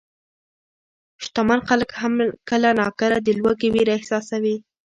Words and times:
شتمن 1.23 1.59
خلک 1.67 1.89
هم 2.01 2.13
کله 2.49 2.69
ناکله 2.79 3.17
د 3.23 3.27
لوږې 3.39 3.69
وېره 3.73 3.93
احساسوي. 3.97 4.55